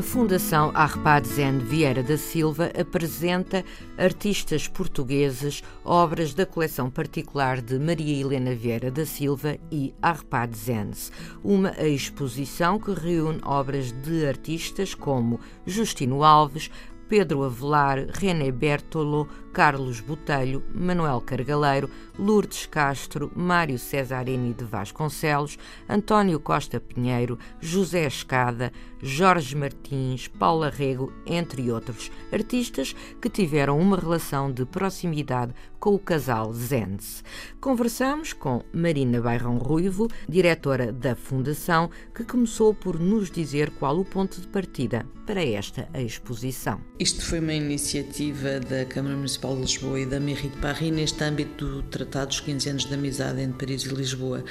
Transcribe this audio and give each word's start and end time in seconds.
A 0.00 0.02
Fundação 0.02 0.70
Arpadzen 0.72 1.58
Vieira 1.58 2.02
da 2.02 2.16
Silva 2.16 2.70
apresenta 2.74 3.62
artistas 3.98 4.66
portugueses, 4.66 5.62
obras 5.84 6.32
da 6.32 6.46
coleção 6.46 6.88
particular 6.88 7.60
de 7.60 7.78
Maria 7.78 8.18
Helena 8.18 8.54
Vieira 8.54 8.90
da 8.90 9.04
Silva 9.04 9.58
e 9.70 9.92
Arpadzens, 10.00 11.12
uma 11.44 11.72
exposição 11.86 12.78
que 12.78 12.94
reúne 12.94 13.42
obras 13.44 13.92
de 13.92 14.24
artistas 14.26 14.94
como 14.94 15.38
Justino 15.66 16.24
Alves, 16.24 16.70
Pedro 17.06 17.44
Avelar, 17.44 18.06
René 18.08 18.50
Bertolo, 18.50 19.28
Carlos 19.52 20.00
Botelho, 20.00 20.62
Manuel 20.72 21.20
Cargaleiro, 21.20 21.90
Lourdes 22.20 22.66
Castro, 22.66 23.32
Mário 23.34 23.78
Cesarini 23.78 24.52
de 24.52 24.62
Vasconcelos, 24.62 25.56
António 25.88 26.38
Costa 26.38 26.78
Pinheiro, 26.78 27.38
José 27.60 28.06
Escada, 28.06 28.70
Jorge 29.02 29.56
Martins, 29.56 30.28
Paula 30.28 30.68
Rego, 30.68 31.10
entre 31.24 31.72
outros 31.72 32.12
artistas 32.30 32.94
que 33.20 33.30
tiveram 33.30 33.78
uma 33.78 33.96
relação 33.96 34.52
de 34.52 34.66
proximidade 34.66 35.54
com 35.78 35.94
o 35.94 35.98
casal 35.98 36.52
Zenz. 36.52 37.24
Conversamos 37.58 38.34
com 38.34 38.62
Marina 38.70 39.20
Bairrão 39.20 39.56
Ruivo, 39.56 40.08
diretora 40.28 40.92
da 40.92 41.16
Fundação, 41.16 41.90
que 42.14 42.22
começou 42.22 42.74
por 42.74 43.00
nos 43.00 43.30
dizer 43.30 43.70
qual 43.70 43.98
o 43.98 44.04
ponto 44.04 44.38
de 44.38 44.46
partida 44.48 45.06
para 45.26 45.42
esta 45.42 45.88
exposição. 45.94 46.80
Isto 46.98 47.24
foi 47.24 47.40
uma 47.40 47.54
iniciativa 47.54 48.60
da 48.60 48.84
Câmara 48.84 49.16
Municipal 49.16 49.54
de 49.54 49.62
Lisboa 49.62 50.00
e 50.00 50.04
da 50.04 50.20
Mairie 50.20 50.50
de 50.50 50.58
Paris 50.58 50.92
neste 50.92 51.24
âmbito 51.24 51.66
do 51.66 51.82
Tratado 52.10 52.30
dos 52.30 52.40
15 52.40 52.68
anos 52.68 52.84
de 52.86 52.94
amizade 52.94 53.40
entre 53.40 53.66
Paris 53.66 53.82
e 53.82 53.88
Lisboa. 53.88 54.44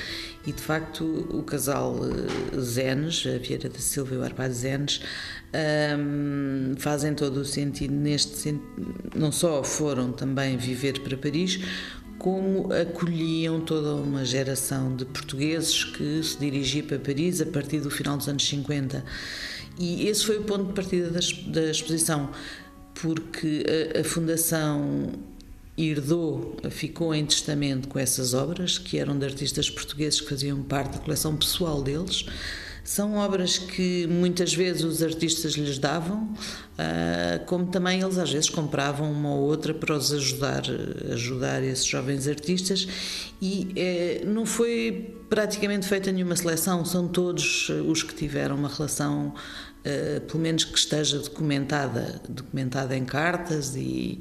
E 0.48 0.54
de 0.54 0.62
facto 0.62 1.04
o 1.04 1.44
casal 1.44 1.98
eh, 2.06 2.58
Zenes, 2.58 3.26
a 3.28 3.38
Vieira 3.38 3.68
da 3.68 3.80
Silva 3.80 4.16
e 4.16 4.18
o 4.18 4.24
Arpad 4.24 4.54
Zenes, 4.54 5.02
um, 6.00 6.74
fazem 6.78 7.14
todo 7.14 7.42
o 7.42 7.46
sentido 7.46 7.94
neste 7.94 8.58
não 9.14 9.32
só 9.32 9.62
foram 9.62 10.14
também 10.14 10.56
viver 10.56 11.02
para 11.02 11.18
Paris, 11.18 11.60
como 12.18 12.72
acolhiam 12.74 13.60
toda 13.60 13.96
uma 13.96 14.24
geração 14.24 14.96
de 14.96 15.04
portugueses 15.04 15.84
que 15.84 16.24
se 16.24 16.38
dirigia 16.38 16.84
para 16.84 16.98
Paris 16.98 17.42
a 17.42 17.46
partir 17.46 17.82
do 17.82 17.90
final 17.90 18.16
dos 18.16 18.30
anos 18.30 18.48
50. 18.48 19.04
E 19.78 20.08
esse 20.08 20.26
foi 20.26 20.38
o 20.38 20.44
ponto 20.44 20.68
de 20.68 20.74
partida 20.74 21.10
da, 21.10 21.20
da 21.48 21.72
exposição, 21.72 22.30
porque 22.94 23.66
a, 23.96 24.00
a 24.00 24.04
Fundação 24.06 25.12
herdou, 25.80 26.58
ficou 26.70 27.14
em 27.16 27.26
testamento 27.26 27.88
com 27.88 27.98
essas 27.98 28.34
obras, 28.34 28.78
que 28.78 28.98
eram 28.98 29.18
de 29.18 29.26
artistas 29.26 29.70
portugueses 29.70 30.20
que 30.20 30.30
faziam 30.30 30.62
parte 30.62 30.94
da 30.94 31.00
coleção 31.00 31.36
pessoal 31.36 31.82
deles. 31.82 32.26
São 32.84 33.18
obras 33.18 33.60
que 33.60 34.08
muitas 34.08 34.54
vezes 34.54 34.84
os 34.84 35.04
artistas 35.04 35.54
lhes 35.54 35.78
davam, 35.78 36.34
ah, 36.76 37.40
como 37.46 37.68
também 37.68 38.02
eles 38.02 38.18
às 38.18 38.32
vezes 38.32 38.50
compravam 38.50 39.12
uma 39.12 39.30
ou 39.30 39.42
outra 39.42 39.74
para 39.76 39.96
os 39.96 40.12
ajudar, 40.12 40.64
ajudar 41.12 41.62
esses 41.62 41.86
jovens 41.86 42.28
artistas. 42.28 42.88
E 43.42 43.72
eh, 43.76 44.24
não 44.26 44.46
foi 44.46 45.16
praticamente 45.30 45.88
feita 45.88 46.12
nenhuma 46.12 46.36
seleção, 46.36 46.84
são 46.84 47.08
todos 47.08 47.70
os 47.88 48.02
que 48.02 48.14
tiveram 48.16 48.56
uma 48.56 48.68
relação 48.68 49.34
Uh, 49.80 50.20
pelo 50.22 50.40
menos 50.40 50.66
que 50.66 50.78
esteja 50.78 51.20
documentada, 51.20 52.22
documentada 52.28 52.98
em 52.98 53.06
cartas 53.06 53.76
e, 53.78 54.20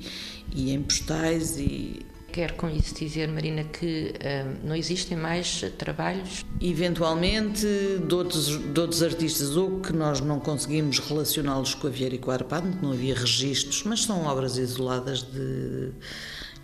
e 0.54 0.72
em 0.72 0.80
postais 0.80 1.58
e 1.58 2.06
Quer 2.30 2.52
com 2.52 2.68
isso 2.68 2.94
dizer, 2.94 3.26
Marina, 3.26 3.64
que 3.64 4.12
uh, 4.14 4.66
não 4.66 4.76
existem 4.76 5.16
mais 5.16 5.64
trabalhos? 5.78 6.44
Eventualmente, 6.60 7.66
de 8.06 8.14
outros, 8.14 8.48
de 8.48 8.80
outros 8.80 9.02
artistas, 9.02 9.56
ou 9.56 9.80
que 9.80 9.94
nós 9.94 10.20
não 10.20 10.38
conseguimos 10.38 10.98
relacioná-los 10.98 11.74
com 11.74 11.86
a 11.86 11.90
Vieira 11.90 12.14
e 12.14 12.18
com 12.18 12.30
a 12.30 12.34
Arpado, 12.34 12.68
não 12.82 12.92
havia 12.92 13.14
registros, 13.14 13.82
mas 13.84 14.02
são 14.02 14.26
obras 14.26 14.58
isoladas 14.58 15.22
de, 15.22 15.90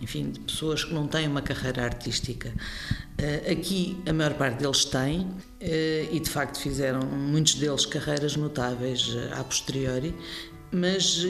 enfim, 0.01 0.31
de 0.31 0.39
pessoas 0.39 0.83
que 0.83 0.93
não 0.93 1.07
têm 1.07 1.27
uma 1.27 1.41
carreira 1.41 1.83
artística. 1.83 2.49
Uh, 2.49 3.51
aqui, 3.51 3.97
a 4.07 4.13
maior 4.13 4.33
parte 4.33 4.59
deles 4.59 4.85
tem, 4.85 5.21
uh, 5.21 5.35
e 6.11 6.19
de 6.19 6.29
facto 6.29 6.59
fizeram, 6.59 7.01
muitos 7.01 7.55
deles, 7.55 7.85
carreiras 7.85 8.35
notáveis 8.35 9.15
a 9.31 9.43
posteriori, 9.43 10.13
mas 10.75 11.23
uh, 11.23 11.27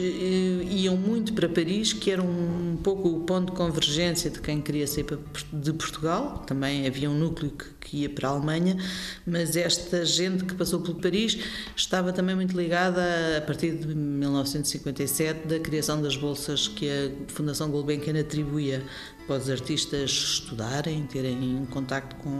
iam 0.68 0.96
muito 0.96 1.32
para 1.32 1.48
Paris, 1.48 1.92
que 1.92 2.10
era 2.10 2.20
um, 2.20 2.76
pouco 2.82 3.08
o 3.08 3.20
ponto 3.20 3.52
de 3.52 3.56
convergência 3.56 4.28
de 4.28 4.40
quem 4.40 4.60
queria 4.60 4.86
sair 4.86 5.06
de 5.52 5.72
Portugal. 5.72 6.42
Também 6.46 6.86
havia 6.86 7.08
um 7.08 7.14
núcleo 7.14 7.52
que, 7.52 7.64
que, 7.80 7.96
ia 7.98 8.10
para 8.10 8.28
a 8.28 8.32
Alemanha, 8.32 8.76
mas 9.24 9.56
esta 9.56 10.04
gente 10.04 10.44
que 10.44 10.54
passou 10.54 10.80
por 10.80 10.96
Paris 10.96 11.38
estava 11.76 12.12
também 12.12 12.34
muito 12.34 12.56
ligada 12.56 13.00
a, 13.38 13.40
partir 13.40 13.76
de 13.76 13.94
1957 13.94 15.46
da 15.46 15.60
criação 15.60 16.02
das 16.02 16.16
bolsas 16.16 16.66
que 16.66 16.88
a 16.88 17.32
Fundação 17.32 17.70
Gulbenkian 17.70 18.18
atribuía 18.18 18.82
para 19.28 19.36
os 19.36 19.48
artistas 19.48 20.10
estudarem, 20.10 21.06
terem 21.06 21.66
contacto 21.70 22.16
com 22.16 22.30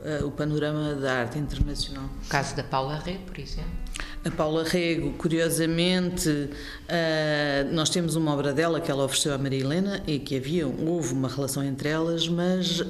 uh, 0.00 0.26
o 0.26 0.30
panorama 0.30 0.94
da 0.94 1.20
arte 1.20 1.38
internacional. 1.38 2.08
O 2.24 2.28
caso 2.28 2.56
da 2.56 2.64
Paula 2.64 2.98
Rê, 2.98 3.18
por 3.18 3.38
exemplo. 3.38 3.87
A 4.24 4.30
Paula 4.30 4.64
Rego, 4.64 5.12
curiosamente, 5.12 6.28
uh, 6.28 7.72
nós 7.72 7.88
temos 7.88 8.16
uma 8.16 8.32
obra 8.32 8.52
dela 8.52 8.80
que 8.80 8.90
ela 8.90 9.04
ofereceu 9.04 9.32
à 9.32 9.38
Maria 9.38 9.60
Helena 9.60 10.02
e 10.06 10.18
que 10.18 10.36
havia, 10.36 10.66
houve 10.66 11.12
uma 11.12 11.28
relação 11.28 11.62
entre 11.62 11.88
elas, 11.88 12.28
mas. 12.28 12.80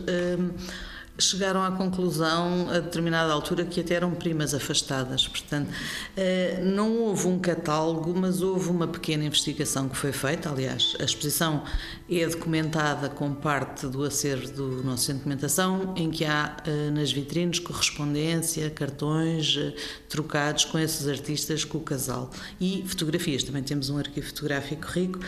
Chegaram 1.21 1.65
à 1.65 1.73
conclusão 1.73 2.69
a 2.71 2.79
determinada 2.79 3.33
altura 3.33 3.65
que 3.65 3.81
até 3.81 3.95
eram 3.95 4.13
primas 4.13 4.55
afastadas. 4.55 5.27
Portanto, 5.27 5.69
eh, 6.17 6.61
não 6.63 6.97
houve 6.99 7.27
um 7.27 7.41
catálogo, 7.41 8.15
mas 8.17 8.41
houve 8.41 8.71
uma 8.71 8.87
pequena 8.87 9.25
investigação 9.25 9.89
que 9.89 9.97
foi 9.97 10.13
feita. 10.13 10.49
Aliás, 10.49 10.95
a 11.01 11.03
exposição 11.03 11.65
é 12.09 12.25
documentada 12.25 13.09
com 13.09 13.35
parte 13.35 13.89
do 13.89 14.05
acervo 14.05 14.53
do 14.53 14.85
nosso 14.85 15.07
centro 15.07 15.15
de 15.15 15.25
documentação, 15.25 15.93
em 15.97 16.09
que 16.09 16.25
há 16.25 16.57
eh, 16.65 16.91
nas 16.91 17.11
vitrines 17.11 17.59
correspondência, 17.59 18.71
cartões 18.71 19.57
eh, 19.59 19.75
trocados 20.09 20.67
com 20.67 20.79
esses 20.79 21.09
artistas, 21.09 21.65
com 21.65 21.79
o 21.79 21.83
casal. 21.83 22.31
E 22.61 22.85
fotografias. 22.87 23.43
Também 23.43 23.65
temos 23.65 23.91
um 23.91 23.99
arquivo 23.99 24.29
fotográfico 24.29 24.87
rico 24.87 25.19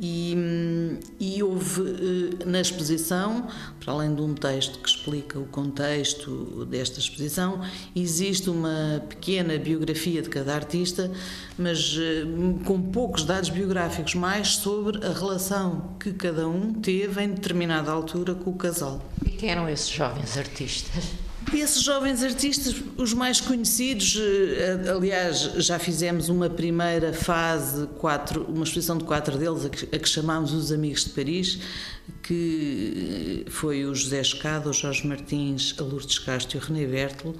e, 0.00 0.98
e, 1.18 1.42
houve 1.42 1.82
eh, 1.82 2.44
na 2.44 2.60
exposição, 2.60 3.48
para 3.80 3.92
além 3.92 4.14
de 4.14 4.22
um 4.22 4.34
texto 4.34 4.78
que 4.78 4.88
explica 4.88 5.38
o 5.38 5.46
contexto 5.46 6.64
desta 6.66 6.98
exposição, 6.98 7.60
existe 7.94 8.48
uma 8.48 9.02
pequena 9.08 9.58
biografia 9.58 10.22
de 10.22 10.28
cada 10.28 10.54
artista, 10.54 11.10
mas 11.58 11.96
eh, 11.98 12.24
com 12.64 12.80
poucos 12.80 13.24
dados 13.24 13.50
biográficos, 13.50 14.14
mais 14.14 14.56
sobre 14.56 15.04
a 15.04 15.12
relação 15.12 15.94
que 15.98 16.12
cada 16.12 16.48
um 16.48 16.72
teve 16.74 17.22
em 17.22 17.30
determinada 17.30 17.90
altura 17.90 18.34
com 18.34 18.50
o 18.50 18.54
casal. 18.54 19.04
E 19.26 19.30
quem 19.30 19.50
eram 19.50 19.68
esses 19.68 19.88
jovens 19.88 20.36
artistas? 20.36 21.27
Esses 21.54 21.82
jovens 21.82 22.22
artistas, 22.22 22.74
os 22.96 23.12
mais 23.12 23.40
conhecidos, 23.40 24.18
eh, 24.18 24.90
aliás, 24.90 25.50
já 25.56 25.78
fizemos 25.78 26.28
uma 26.28 26.48
primeira 26.48 27.12
fase, 27.12 27.86
quatro, 27.98 28.44
uma 28.44 28.64
exposição 28.64 28.96
de 28.96 29.04
quatro 29.04 29.36
deles, 29.36 29.64
a 29.64 29.68
que, 29.68 29.96
a 29.96 29.98
que 29.98 30.08
chamámos 30.08 30.52
Os 30.52 30.70
Amigos 30.70 31.04
de 31.04 31.10
Paris, 31.10 31.58
que 32.22 33.44
foi 33.48 33.84
o 33.84 33.94
José 33.94 34.20
Escada, 34.20 34.68
o 34.68 34.72
Jorge 34.72 35.06
Martins, 35.06 35.74
a 35.78 35.82
Lourdes 35.82 36.18
Castro 36.18 36.58
e 36.58 36.60
o 36.60 36.64
René 36.64 36.86
Bertolo. 36.86 37.36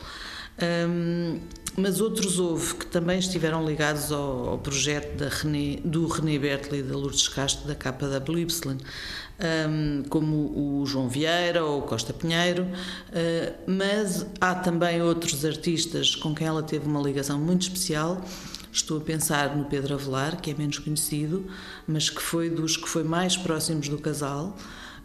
Um, 0.61 1.41
mas 1.79 2.01
outros 2.01 2.39
houve 2.39 2.75
que 2.75 2.87
também 2.87 3.19
estiveram 3.19 3.65
ligados 3.65 4.11
ao, 4.11 4.49
ao 4.51 4.59
projeto 4.59 5.17
da 5.17 5.29
René, 5.29 5.79
do 5.85 6.07
René 6.09 6.39
Bertolo 6.39 6.77
e 6.77 6.83
da 6.83 6.97
Lourdes 6.97 7.29
Castro 7.29 7.69
da 7.69 7.75
KWY, 7.75 8.47
um, 9.69 10.03
como 10.09 10.81
o 10.81 10.85
João 10.85 11.09
Vieira 11.09 11.65
ou 11.65 11.79
o 11.79 11.83
Costa 11.83 12.13
Pinheiro, 12.13 12.65
uh, 12.65 13.55
mas 13.67 14.27
há 14.41 14.55
também 14.57 15.01
outros 15.01 15.45
artistas 15.45 16.17
com 16.17 16.35
quem 16.35 16.47
ela 16.47 16.63
teve 16.63 16.87
uma 16.87 17.01
ligação 17.01 17.39
muito 17.39 17.63
especial. 17.63 18.21
Estou 18.73 18.99
a 18.99 19.01
pensar 19.01 19.57
no 19.57 19.65
Pedro 19.65 19.95
Avelar, 19.95 20.41
que 20.41 20.51
é 20.51 20.55
menos 20.55 20.79
conhecido, 20.79 21.47
mas 21.87 22.11
que 22.11 22.21
foi 22.21 22.51
dos 22.51 22.77
que 22.77 22.89
foi 22.89 23.05
mais 23.05 23.37
próximos 23.37 23.89
do 23.89 23.99
casal. 23.99 24.57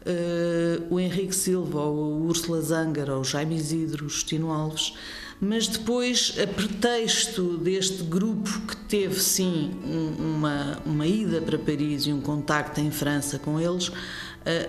Uh, 0.05 0.93
o 0.93 0.99
Henrique 0.99 1.33
Silva, 1.33 1.79
ou 1.79 1.95
o 1.95 2.25
Úrsula 2.27 2.59
Zangara, 2.61 3.15
ou 3.15 3.21
o 3.21 3.23
Jaime 3.23 3.55
Isidro, 3.55 4.05
o 4.05 4.09
Justino 4.09 4.51
Alves, 4.51 4.93
mas 5.39 5.67
depois, 5.67 6.35
a 6.41 6.45
pretexto 6.45 7.57
deste 7.57 8.03
grupo 8.03 8.49
que 8.67 8.75
teve 8.75 9.19
sim 9.19 9.71
uma, 10.19 10.79
uma 10.85 11.07
ida 11.07 11.41
para 11.41 11.57
Paris 11.57 12.05
e 12.05 12.13
um 12.13 12.21
contacto 12.21 12.81
em 12.81 12.91
França 12.91 13.39
com 13.39 13.59
eles, 13.59 13.87
uh, 13.87 13.93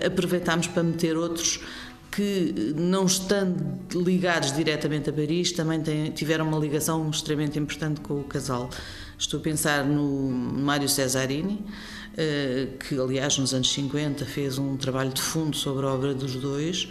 aproveitámos 0.05 0.67
para 0.67 0.83
meter 0.83 1.17
outros 1.17 1.61
que, 2.15 2.73
não 2.77 3.05
estando 3.05 3.61
ligados 3.93 4.53
diretamente 4.53 5.09
a 5.09 5.13
Paris, 5.13 5.51
também 5.51 5.81
têm, 5.81 6.11
tiveram 6.11 6.47
uma 6.47 6.57
ligação 6.57 7.09
extremamente 7.09 7.59
importante 7.59 7.99
com 7.99 8.21
o 8.21 8.23
casal. 8.23 8.69
Estou 9.17 9.39
a 9.39 9.43
pensar 9.43 9.85
no 9.85 10.29
Mário 10.29 10.89
Cesarini, 10.89 11.63
uh, 11.63 12.77
que 12.77 12.99
aliás 12.99 13.37
nos 13.37 13.53
anos 13.53 13.71
50 13.71 14.25
fez 14.25 14.57
um 14.57 14.75
trabalho 14.77 15.11
de 15.11 15.21
fundo 15.21 15.55
sobre 15.55 15.85
a 15.85 15.89
obra 15.89 16.13
dos 16.13 16.35
dois. 16.35 16.87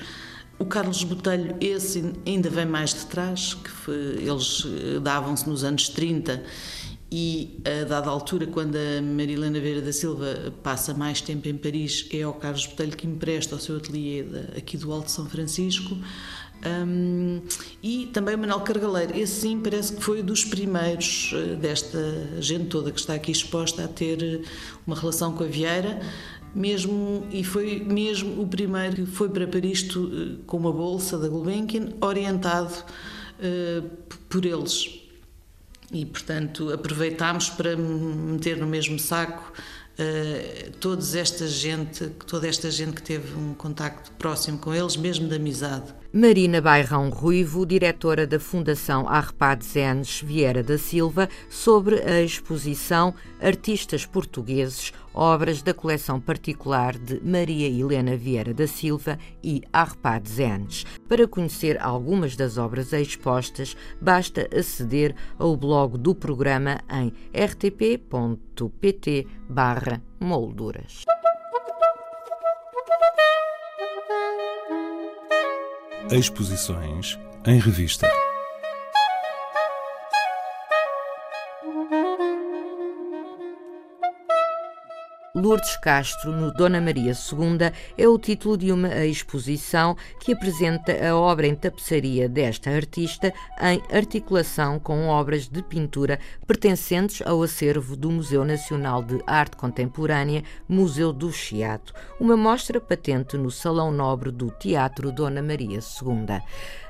O 0.59 0.65
Carlos 0.65 1.03
Botelho, 1.03 1.57
esse 1.61 2.13
ainda 2.27 2.49
vem 2.49 2.65
mais 2.65 2.95
de 2.95 3.07
trás, 3.07 3.55
que 3.55 3.69
foi, 3.69 3.95
eles 3.95 4.65
eh, 4.65 5.01
davam-se 5.01 5.49
nos 5.49 5.65
anos 5.65 5.89
30 5.89 6.41
e 7.11 7.61
a 7.65 7.85
dada 7.85 8.09
altura, 8.09 8.47
quando 8.47 8.77
a 8.77 9.03
Marilena 9.03 9.61
Vera 9.61 9.81
da 9.81 9.93
Silva 9.93 10.53
passa 10.63 10.95
mais 10.95 11.21
tempo 11.21 11.49
em 11.49 11.57
Paris, 11.57 12.09
é 12.13 12.23
ao 12.23 12.35
Carlos 12.35 12.67
Botelho 12.67 12.97
que 12.97 13.07
empresta 13.07 13.57
o 13.57 13.59
seu 13.61 13.77
ateliê 13.77 14.25
aqui 14.57 14.77
do 14.77 14.93
Alto 14.93 15.11
São 15.11 15.27
Francisco. 15.27 15.97
Um, 16.67 17.43
e 17.83 18.07
também 18.07 18.35
o 18.35 18.39
Manuel 18.39 18.61
Cargaleiro, 18.61 19.17
esse 19.17 19.43
sim 19.43 19.61
parece 19.61 19.93
que 19.95 20.03
foi 20.03 20.23
dos 20.23 20.45
primeiros 20.45 21.33
eh, 21.35 21.57
desta 21.57 21.99
gente 22.41 22.67
toda 22.67 22.91
que 22.91 22.99
está 22.99 23.15
aqui 23.15 23.31
exposta 23.31 23.85
a 23.85 23.89
ter 23.89 24.23
eh, 24.23 24.41
uma 24.87 24.97
relação 24.97 25.35
com 25.35 25.45
a 25.45 25.47
Vieira. 25.47 26.01
Mesmo 26.55 27.27
e 27.31 27.45
foi 27.45 27.81
mesmo 27.81 28.41
o 28.41 28.47
primeiro 28.47 29.05
que 29.05 29.07
foi 29.07 29.29
para 29.29 29.47
Paris 29.47 29.87
eh, 29.91 30.37
com 30.47 30.57
uma 30.57 30.73
bolsa 30.73 31.19
da 31.19 31.29
Gulbenkian 31.29 31.89
orientado 32.01 32.73
uh, 32.73 33.91
por 34.29 34.47
eles. 34.47 35.01
E 35.93 36.07
portanto 36.07 36.73
aproveitámos 36.73 37.51
para 37.51 37.77
meter 37.77 38.57
no 38.57 38.67
mesmo 38.67 38.99
saco 38.99 39.53
uh, 39.99 40.71
toda 40.81 41.03
esta 41.19 41.47
gente 41.47 42.09
toda 42.27 42.49
esta 42.49 42.71
gente 42.71 42.95
que 42.95 43.03
teve 43.03 43.35
um 43.35 43.55
contacto 43.55 44.11
próximo 44.13 44.59
com 44.59 44.75
eles 44.75 44.97
mesmo 44.97 45.29
de 45.29 45.37
amizade. 45.37 45.95
Marina 46.13 46.61
Bairrão 46.61 47.11
Ruivo, 47.11 47.67
diretora 47.67 48.25
da 48.25 48.39
Fundação 48.39 49.09
Arpad 49.09 49.65
Zenes 49.65 50.21
Vieira 50.21 50.63
da 50.63 50.79
Silva, 50.79 51.29
sobre 51.51 52.01
a 52.03 52.23
exposição 52.23 53.13
Artistas 53.41 54.07
Portugueses, 54.07 54.93
obras 55.15 55.63
da 55.63 55.73
coleção 55.73 56.21
particular 56.21 56.99
de 56.99 57.21
Maria 57.21 57.69
Helena 57.69 58.17
Vieira 58.17 58.53
da 58.53 58.67
Silva 58.67 59.19
e 59.43 59.63
Arpad 59.73 60.29
Zenes. 60.29 60.85
Para 61.09 61.29
conhecer 61.29 61.81
algumas 61.81 62.35
das 62.37 62.59
obras 62.59 62.93
expostas, 62.93 63.77
basta 64.01 64.49
aceder 64.55 65.15
ao 65.39 65.57
blog 65.57 65.97
do 65.97 66.15
programa 66.15 66.81
em 66.91 67.13
rtp.pt 67.33 69.27
molduras. 70.21 71.05
Exposições 76.11 77.19
em 77.47 77.59
revista. 77.59 78.07
Lourdes 85.45 85.77
Castro, 85.77 86.33
no 86.33 86.51
Dona 86.55 86.81
Maria 86.81 87.13
II, 87.13 87.71
é 87.99 88.09
o 88.09 88.19
título 88.19 88.57
de 88.57 88.73
uma 88.73 89.05
exposição 89.05 89.95
que 90.19 90.33
apresenta 90.33 91.07
a 91.07 91.15
obra 91.15 91.47
em 91.47 91.55
tapeçaria 91.55 92.27
desta 92.31 92.71
artista 92.71 93.31
em 93.61 93.83
articulação 93.95 94.79
com 94.79 95.07
obras 95.07 95.47
de 95.47 95.63
pintura 95.63 96.19
pertencentes 96.47 97.21
ao 97.27 97.43
acervo 97.43 97.95
do 97.95 98.11
Museu 98.11 98.43
Nacional 98.43 99.03
de 99.03 99.23
Arte 99.27 99.59
Contemporânea, 99.59 100.43
Museu 100.67 101.13
do 101.13 101.31
Chiado, 101.31 101.93
uma 102.19 102.39
mostra 102.39 102.81
patente 102.81 103.37
no 103.37 103.51
Salão 103.51 103.93
Nobre 103.93 104.31
do 104.31 104.51
Teatro 104.51 105.13
Dona 105.13 105.43
Maria 105.43 105.79
II. 105.79 106.41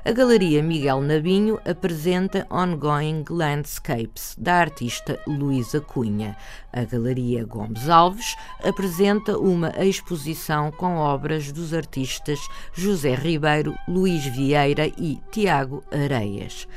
A 0.05 0.11
Galeria 0.11 0.61
Miguel 0.61 1.01
Nabinho 1.01 1.59
apresenta 1.65 2.45
Ongoing 2.49 3.25
Landscapes, 3.27 4.35
da 4.37 4.53
artista 4.53 5.19
Luísa 5.27 5.81
Cunha. 5.81 6.37
A 6.75 6.83
Galeria 6.83 7.45
Gomes 7.45 7.87
Alves 7.87 8.35
apresenta 8.61 9.39
uma 9.39 9.71
exposição 9.81 10.71
com 10.73 10.97
obras 10.97 11.49
dos 11.49 11.73
artistas 11.73 12.37
José 12.73 13.15
Ribeiro, 13.15 13.73
Luís 13.87 14.25
Vieira 14.25 14.85
e 14.97 15.17
Tiago 15.31 15.81
Areias. 15.89 16.67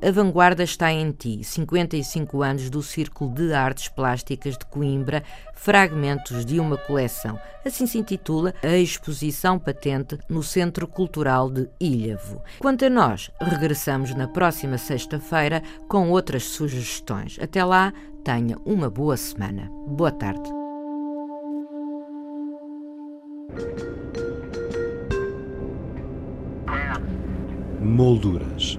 A 0.00 0.12
Vanguarda 0.12 0.62
está 0.62 0.92
em 0.92 1.10
ti, 1.10 1.42
55 1.42 2.42
anos 2.42 2.70
do 2.70 2.82
Círculo 2.84 3.34
de 3.34 3.52
Artes 3.52 3.88
Plásticas 3.88 4.56
de 4.56 4.64
Coimbra, 4.64 5.24
fragmentos 5.54 6.46
de 6.46 6.60
uma 6.60 6.76
coleção. 6.76 7.36
Assim 7.64 7.84
se 7.84 7.98
intitula 7.98 8.54
a 8.62 8.76
exposição 8.76 9.58
patente 9.58 10.16
no 10.28 10.40
Centro 10.40 10.86
Cultural 10.86 11.50
de 11.50 11.68
Ilhavo. 11.80 12.40
Quanto 12.60 12.84
a 12.84 12.90
nós, 12.90 13.28
regressamos 13.40 14.14
na 14.14 14.28
próxima 14.28 14.78
sexta-feira 14.78 15.64
com 15.88 16.10
outras 16.10 16.44
sugestões. 16.44 17.36
Até 17.42 17.64
lá, 17.64 17.92
tenha 18.22 18.56
uma 18.64 18.88
boa 18.88 19.16
semana. 19.16 19.68
Boa 19.88 20.12
tarde. 20.12 20.48
Molduras 27.80 28.78